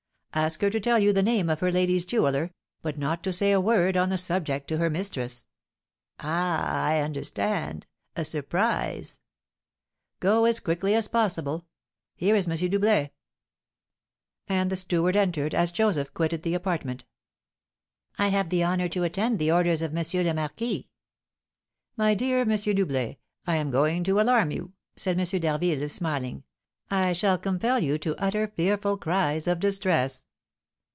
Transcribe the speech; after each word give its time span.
"Ask 0.33 0.61
her 0.61 0.69
to 0.69 0.79
tell 0.79 0.97
you 0.97 1.11
the 1.11 1.21
name 1.21 1.49
of 1.49 1.59
her 1.59 1.73
lady's 1.73 2.05
jeweller, 2.05 2.53
but 2.81 2.97
not 2.97 3.21
to 3.25 3.33
say 3.33 3.51
a 3.51 3.59
word 3.59 3.97
on 3.97 4.07
the 4.07 4.17
subject 4.17 4.69
to 4.69 4.77
her 4.77 4.89
mistress." 4.89 5.45
"Ah, 6.21 6.85
I 6.87 7.01
understand, 7.01 7.85
a 8.15 8.23
surprise." 8.23 9.19
"Go 10.21 10.45
as 10.45 10.61
quickly 10.61 10.95
as 10.95 11.09
possible. 11.09 11.65
Here 12.15 12.33
is 12.33 12.47
M. 12.47 12.55
Doublet." 12.69 13.13
And 14.47 14.69
the 14.69 14.77
steward 14.77 15.17
entered 15.17 15.53
as 15.53 15.69
Joseph 15.69 16.13
quitted 16.13 16.43
the 16.43 16.53
apartment. 16.55 17.03
"I 18.17 18.29
have 18.29 18.47
the 18.49 18.63
honour 18.63 18.87
to 18.87 19.03
attend 19.03 19.37
the 19.37 19.51
orders 19.51 19.81
of 19.81 19.93
M. 19.93 20.01
le 20.25 20.33
Marquis." 20.33 20.89
"My 21.97 22.13
dear 22.13 22.43
M. 22.49 22.55
Doublet, 22.75 23.17
I 23.45 23.57
am 23.57 23.69
going 23.69 24.05
to 24.05 24.21
alarm 24.21 24.51
you," 24.51 24.71
said 24.95 25.19
M. 25.19 25.25
d'Harville, 25.41 25.89
smiling; 25.89 26.45
"I 26.93 27.13
shall 27.13 27.37
compel 27.37 27.81
you 27.81 27.97
to 27.99 28.17
utter 28.17 28.47
fearful 28.49 28.97
cries 28.97 29.47
of 29.47 29.61
distress." 29.61 30.27